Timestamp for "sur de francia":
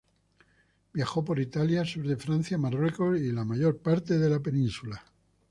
1.85-2.57